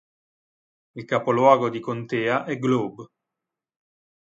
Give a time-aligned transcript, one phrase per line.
[0.95, 3.05] Il capoluogo di contea è Globe.